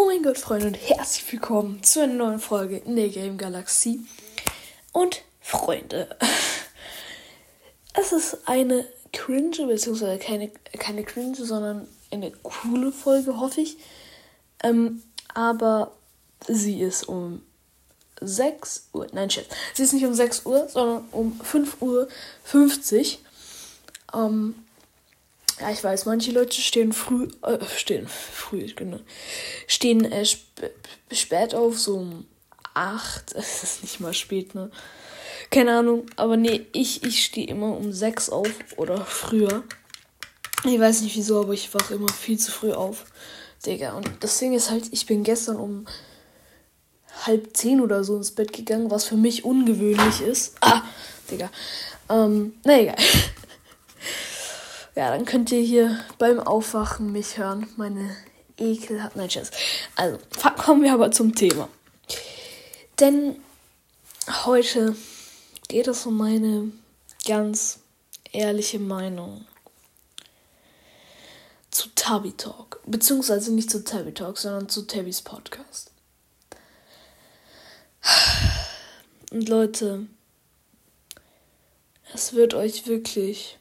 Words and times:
Oh 0.00 0.06
mein 0.06 0.22
Gott, 0.22 0.38
Freunde, 0.38 0.68
und 0.68 0.74
herzlich 0.74 1.32
willkommen 1.32 1.82
zu 1.82 2.00
einer 2.00 2.14
neuen 2.14 2.38
Folge 2.38 2.76
in 2.76 2.94
der 2.94 3.08
Game 3.08 3.36
Galaxie. 3.36 4.06
Und 4.92 5.24
Freunde, 5.40 6.16
es 7.94 8.12
ist 8.12 8.46
eine 8.46 8.86
cringe, 9.12 9.66
beziehungsweise 9.66 10.20
keine, 10.20 10.50
keine 10.78 11.02
cringe, 11.02 11.34
sondern 11.34 11.88
eine 12.12 12.30
coole 12.30 12.92
Folge, 12.92 13.40
hoffe 13.40 13.60
ich. 13.60 13.76
Ähm, 14.62 15.02
aber 15.34 15.90
sie 16.46 16.80
ist 16.80 17.08
um 17.08 17.42
6 18.20 18.90
Uhr, 18.92 19.08
nein, 19.10 19.30
Chef, 19.30 19.46
sie 19.74 19.82
ist 19.82 19.94
nicht 19.94 20.06
um 20.06 20.14
6 20.14 20.46
Uhr, 20.46 20.68
sondern 20.68 21.08
um 21.10 21.40
5 21.40 21.82
Uhr 21.82 22.06
50. 22.44 23.18
Ähm, 24.14 24.54
ja, 25.60 25.70
ich 25.70 25.82
weiß, 25.82 26.06
manche 26.06 26.32
Leute 26.32 26.60
stehen 26.60 26.92
früh, 26.92 27.28
äh, 27.42 27.58
stehen 27.76 28.06
früh, 28.08 28.66
genau, 28.74 29.00
stehen 29.66 30.04
äh, 30.04 30.22
sp 30.22 30.44
spät 31.10 31.54
auf, 31.54 31.78
so 31.78 31.96
um 31.96 32.26
8. 32.74 33.32
Es 33.34 33.62
ist 33.62 33.82
nicht 33.82 34.00
mal 34.00 34.14
spät, 34.14 34.54
ne? 34.54 34.70
Keine 35.50 35.78
Ahnung, 35.78 36.06
aber 36.16 36.36
nee, 36.36 36.66
ich, 36.72 37.02
ich 37.04 37.24
stehe 37.24 37.46
immer 37.46 37.76
um 37.76 37.92
6 37.92 38.30
auf 38.30 38.50
oder 38.76 39.04
früher. 39.04 39.62
Ich 40.64 40.78
weiß 40.78 41.02
nicht 41.02 41.16
wieso, 41.16 41.40
aber 41.40 41.54
ich 41.54 41.72
wache 41.72 41.94
immer 41.94 42.12
viel 42.12 42.38
zu 42.38 42.50
früh 42.50 42.72
auf. 42.72 43.06
Digga, 43.64 43.92
und 43.92 44.10
das 44.20 44.38
Ding 44.38 44.52
ist 44.52 44.70
halt, 44.70 44.92
ich 44.92 45.06
bin 45.06 45.24
gestern 45.24 45.56
um 45.56 45.86
halb 47.24 47.56
zehn 47.56 47.80
oder 47.80 48.04
so 48.04 48.16
ins 48.16 48.32
Bett 48.32 48.52
gegangen, 48.52 48.90
was 48.90 49.04
für 49.04 49.16
mich 49.16 49.44
ungewöhnlich 49.44 50.20
ist. 50.20 50.56
Ah, 50.60 50.82
Digga. 51.30 51.50
Ähm, 52.10 52.54
na 52.64 52.80
egal. 52.80 52.96
Ja, 54.98 55.12
dann 55.12 55.26
könnt 55.26 55.52
ihr 55.52 55.60
hier 55.60 56.04
beim 56.18 56.40
Aufwachen 56.40 57.12
mich 57.12 57.38
hören. 57.38 57.68
Meine 57.76 58.16
Ekel 58.56 59.00
hat. 59.00 59.14
Nein, 59.14 59.30
Scherz. 59.30 59.52
Also, 59.94 60.18
kommen 60.56 60.82
wir 60.82 60.92
aber 60.92 61.12
zum 61.12 61.36
Thema. 61.36 61.68
Denn 62.98 63.40
heute 64.44 64.96
geht 65.68 65.86
es 65.86 66.04
um 66.04 66.16
meine 66.16 66.72
ganz 67.24 67.78
ehrliche 68.32 68.80
Meinung 68.80 69.46
zu 71.70 71.90
Tabby 71.94 72.32
Talk. 72.32 72.80
Beziehungsweise 72.84 73.54
nicht 73.54 73.70
zu 73.70 73.84
Tabby 73.84 74.12
Talk, 74.12 74.36
sondern 74.36 74.68
zu 74.68 74.82
Tabbys 74.82 75.22
Podcast. 75.22 75.92
Und 79.30 79.48
Leute, 79.48 80.08
es 82.12 82.32
wird 82.32 82.54
euch 82.54 82.88
wirklich 82.88 83.58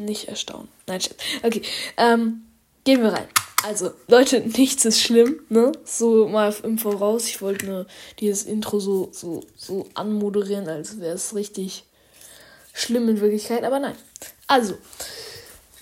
nicht 0.00 0.28
erstaunen. 0.28 0.68
Nein, 0.86 1.00
Scherz. 1.00 1.16
Okay, 1.42 1.62
ähm, 1.96 2.42
gehen 2.84 3.02
wir 3.02 3.12
rein. 3.12 3.28
Also, 3.62 3.92
Leute, 4.08 4.40
nichts 4.56 4.84
ist 4.84 5.00
schlimm, 5.00 5.40
ne? 5.48 5.72
So 5.84 6.28
mal 6.28 6.54
im 6.62 6.78
Voraus. 6.78 7.26
Ich 7.26 7.42
wollte 7.42 7.66
nur 7.66 7.86
dieses 8.18 8.44
Intro 8.44 8.80
so, 8.80 9.10
so, 9.12 9.44
so 9.56 9.86
anmoderieren, 9.94 10.68
als 10.68 11.00
wäre 11.00 11.14
es 11.14 11.34
richtig 11.34 11.84
schlimm 12.72 13.08
in 13.08 13.20
Wirklichkeit, 13.20 13.64
aber 13.64 13.78
nein. 13.78 13.96
Also, 14.46 14.74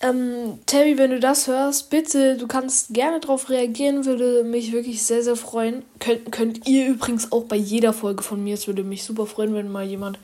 ähm, 0.00 0.58
Terry, 0.66 0.98
wenn 0.98 1.10
du 1.10 1.20
das 1.20 1.46
hörst, 1.46 1.88
bitte, 1.88 2.36
du 2.36 2.46
kannst 2.46 2.92
gerne 2.92 3.20
darauf 3.20 3.48
reagieren, 3.48 4.04
würde 4.04 4.44
mich 4.44 4.72
wirklich 4.72 5.02
sehr, 5.02 5.22
sehr 5.22 5.36
freuen. 5.36 5.82
Könnt, 5.98 6.30
könnt 6.30 6.68
ihr 6.68 6.88
übrigens 6.88 7.32
auch 7.32 7.44
bei 7.44 7.56
jeder 7.56 7.92
Folge 7.92 8.22
von 8.22 8.42
mir, 8.44 8.54
es 8.54 8.66
würde 8.66 8.84
mich 8.84 9.04
super 9.04 9.26
freuen, 9.26 9.54
wenn 9.54 9.72
mal 9.72 9.86
jemand 9.86 10.18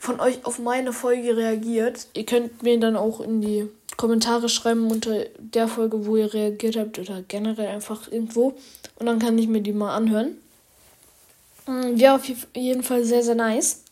von 0.00 0.18
euch 0.18 0.44
auf 0.46 0.58
meine 0.58 0.94
Folge 0.94 1.36
reagiert. 1.36 2.08
Ihr 2.14 2.24
könnt 2.24 2.62
mir 2.62 2.80
dann 2.80 2.96
auch 2.96 3.20
in 3.20 3.42
die 3.42 3.68
Kommentare 3.98 4.48
schreiben 4.48 4.90
unter 4.90 5.26
der 5.38 5.68
Folge, 5.68 6.06
wo 6.06 6.16
ihr 6.16 6.32
reagiert 6.32 6.76
habt 6.76 6.98
oder 6.98 7.22
generell 7.22 7.68
einfach 7.68 8.10
irgendwo. 8.10 8.54
Und 8.98 9.06
dann 9.06 9.18
kann 9.18 9.36
ich 9.38 9.46
mir 9.46 9.60
die 9.60 9.74
mal 9.74 9.94
anhören. 9.94 10.38
Wäre 11.66 12.14
auf 12.14 12.24
jeden 12.54 12.82
Fall 12.82 13.04
sehr, 13.04 13.22
sehr 13.22 13.34
nice. 13.34 13.82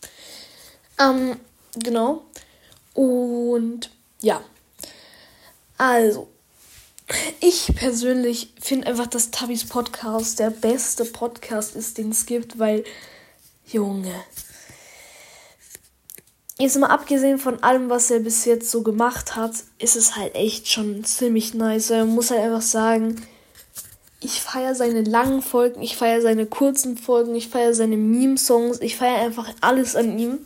Ähm, 0.99 1.37
genau. 1.75 2.23
Und 2.95 3.91
ja. 4.21 4.41
Also. 5.77 6.27
Ich 7.39 7.71
persönlich 7.75 8.53
finde 8.59 8.87
einfach, 8.87 9.07
dass 9.07 9.31
Tabis 9.31 9.67
Podcast 9.67 10.39
der 10.39 10.51
beste 10.51 11.05
Podcast 11.05 11.75
ist, 11.75 11.97
den 11.97 12.11
es 12.11 12.27
gibt, 12.27 12.59
weil, 12.59 12.83
Junge, 13.65 14.13
Jetzt 16.61 16.77
mal 16.77 16.87
abgesehen 16.87 17.37
von 17.37 17.63
allem, 17.63 17.89
was 17.89 18.11
er 18.11 18.19
bis 18.19 18.43
jetzt 18.43 18.69
so 18.69 18.83
gemacht 18.83 19.37
hat, 19.37 19.53
ist 19.77 19.95
es 19.95 20.17
halt 20.17 20.35
echt 20.35 20.67
schon 20.67 21.05
ziemlich 21.05 21.53
nice. 21.53 21.89
Er 21.89 22.03
muss 22.03 22.31
halt 22.31 22.41
einfach 22.41 22.61
sagen, 22.61 23.15
ich 24.19 24.41
feiere 24.41 24.75
seine 24.75 25.03
langen 25.03 25.41
Folgen, 25.41 25.81
ich 25.81 25.95
feiere 25.95 26.21
seine 26.21 26.45
kurzen 26.45 26.97
Folgen, 26.97 27.33
ich 27.33 27.47
feiere 27.47 27.73
seine 27.73 27.95
Meme-Songs, 27.95 28.81
ich 28.81 28.97
feiere 28.97 29.21
einfach 29.21 29.49
alles 29.61 29.95
an 29.95 30.19
ihm. 30.19 30.39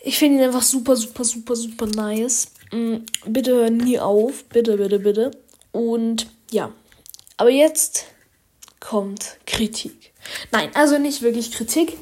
Ich 0.00 0.18
finde 0.18 0.38
ihn 0.38 0.44
einfach 0.44 0.62
super, 0.62 0.94
super, 0.94 1.24
super, 1.24 1.56
super 1.56 1.86
nice. 1.86 2.52
Mm, 2.70 2.98
bitte 3.26 3.50
hör 3.50 3.70
nie 3.70 3.98
auf. 3.98 4.44
Bitte, 4.44 4.76
bitte, 4.76 5.00
bitte. 5.00 5.30
Und 5.72 6.28
ja. 6.52 6.72
Aber 7.36 7.50
jetzt 7.50 8.04
kommt 8.78 9.38
Kritik. 9.46 10.12
Nein, 10.52 10.70
also 10.74 10.98
nicht 10.98 11.22
wirklich 11.22 11.50
Kritik 11.50 11.96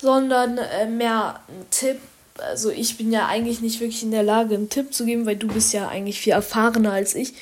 sondern 0.00 0.58
äh, 0.58 0.86
mehr 0.86 1.40
ein 1.48 1.66
Tipp. 1.70 1.98
Also 2.38 2.70
ich 2.70 2.96
bin 2.96 3.10
ja 3.10 3.26
eigentlich 3.26 3.60
nicht 3.60 3.80
wirklich 3.80 4.02
in 4.02 4.12
der 4.12 4.22
Lage, 4.22 4.54
einen 4.54 4.70
Tipp 4.70 4.94
zu 4.94 5.04
geben, 5.04 5.26
weil 5.26 5.36
du 5.36 5.48
bist 5.48 5.72
ja 5.72 5.88
eigentlich 5.88 6.20
viel 6.20 6.32
erfahrener 6.32 6.92
als 6.92 7.14
ich. 7.14 7.34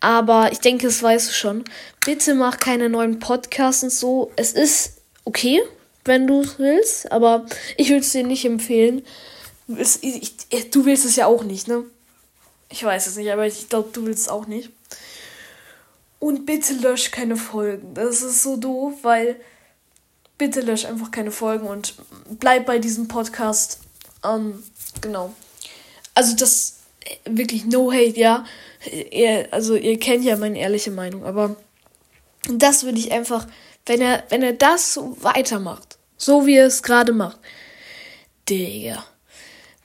Aber 0.00 0.52
ich 0.52 0.60
denke, 0.60 0.86
das 0.86 1.02
weißt 1.02 1.30
du 1.30 1.32
schon. 1.32 1.64
Bitte 2.04 2.34
mach 2.34 2.60
keine 2.60 2.88
neuen 2.88 3.18
Podcasts 3.18 3.82
und 3.82 3.90
so. 3.90 4.30
Es 4.36 4.52
ist 4.52 4.98
okay, 5.24 5.60
wenn 6.04 6.26
du 6.26 6.42
es 6.42 6.58
willst, 6.58 7.10
aber 7.10 7.46
ich 7.76 7.88
würde 7.88 8.00
es 8.00 8.12
dir 8.12 8.24
nicht 8.24 8.44
empfehlen. 8.44 9.02
Es, 9.76 9.98
ich, 10.02 10.36
ich, 10.50 10.70
du 10.70 10.84
willst 10.84 11.04
es 11.04 11.16
ja 11.16 11.26
auch 11.26 11.42
nicht, 11.42 11.68
ne? 11.68 11.84
Ich 12.70 12.84
weiß 12.84 13.06
es 13.06 13.16
nicht, 13.16 13.30
aber 13.30 13.46
ich 13.46 13.68
glaube, 13.68 13.88
du 13.92 14.04
willst 14.06 14.22
es 14.22 14.28
auch 14.28 14.46
nicht. 14.46 14.70
Und 16.18 16.46
bitte 16.46 16.74
lösch 16.74 17.10
keine 17.10 17.36
Folgen. 17.36 17.94
Das 17.94 18.22
ist 18.22 18.42
so 18.42 18.56
doof, 18.56 18.94
weil 19.02 19.36
bitte 20.38 20.60
lösch 20.60 20.84
einfach 20.84 21.10
keine 21.10 21.32
Folgen 21.32 21.66
und 21.66 21.94
bleib 22.38 22.66
bei 22.66 22.78
diesem 22.78 23.08
Podcast. 23.08 23.80
Ähm, 24.24 24.62
genau. 25.00 25.34
Also 26.14 26.34
das 26.36 26.80
wirklich 27.24 27.64
no 27.64 27.92
hate, 27.92 28.18
ja. 28.18 28.44
Ihr, 29.10 29.48
also 29.50 29.74
ihr 29.74 29.98
kennt 29.98 30.24
ja 30.24 30.36
meine 30.36 30.58
ehrliche 30.58 30.92
Meinung, 30.92 31.24
aber 31.24 31.56
das 32.48 32.84
würde 32.84 32.98
ich 32.98 33.12
einfach, 33.12 33.46
wenn 33.86 34.00
er, 34.00 34.22
wenn 34.28 34.42
er 34.42 34.52
das 34.52 34.94
so 34.94 35.16
weitermacht, 35.20 35.98
so 36.16 36.46
wie 36.46 36.56
er 36.56 36.66
es 36.66 36.82
gerade 36.82 37.12
macht, 37.12 37.38
Digga, 38.48 39.04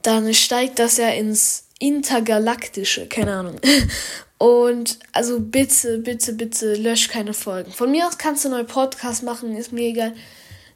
dann 0.03 0.33
steigt 0.33 0.79
das 0.79 0.97
ja 0.97 1.09
ins 1.09 1.65
Intergalaktische, 1.79 3.07
keine 3.07 3.33
Ahnung. 3.33 3.59
Und 4.43 4.99
also 5.13 5.39
bitte, 5.39 5.99
bitte, 5.99 6.33
bitte 6.33 6.75
lösch 6.75 7.07
keine 7.07 7.33
Folgen. 7.33 7.71
Von 7.71 7.91
mir 7.91 8.05
aus 8.05 8.17
kannst 8.17 8.43
du 8.43 8.49
neue 8.49 8.65
Podcasts 8.65 9.21
machen, 9.21 9.55
ist 9.55 9.71
mir 9.71 9.87
egal. 9.87 10.13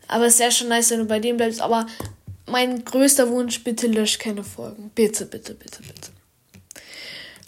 Aber 0.07 0.27
es 0.27 0.39
wäre 0.39 0.53
schon 0.53 0.69
nice, 0.69 0.89
wenn 0.91 0.99
du 0.99 1.05
bei 1.05 1.19
dem 1.19 1.35
bleibst. 1.35 1.59
Aber 1.59 1.85
mein 2.45 2.85
größter 2.85 3.29
Wunsch, 3.29 3.65
bitte 3.65 3.87
lösch 3.87 4.19
keine 4.19 4.45
Folgen. 4.45 4.89
Bitte, 4.95 5.25
bitte, 5.25 5.53
bitte, 5.53 5.81
bitte. 5.81 6.11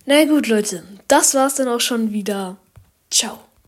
Na 0.05 0.25
gut, 0.25 0.47
Leute. 0.47 0.83
Das 1.07 1.35
war's 1.35 1.55
dann 1.55 1.69
auch 1.69 1.79
schon 1.79 2.11
wieder. 2.11 2.57
Ciao. 3.09 3.39